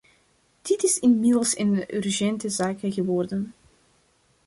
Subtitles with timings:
[0.61, 3.53] Dit is inmiddels een urgente zaak geworden.